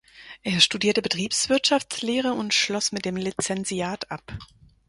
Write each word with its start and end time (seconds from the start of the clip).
Er 0.41 0.61
studierte 0.61 1.03
Betriebswirtschaftslehre 1.03 2.33
und 2.33 2.55
schloss 2.55 2.91
mit 2.91 3.05
dem 3.05 3.17
Lizenziat 3.17 4.09
ab. 4.09 4.35